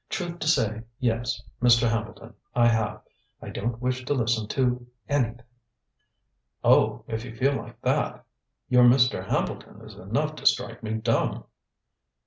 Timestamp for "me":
10.81-10.95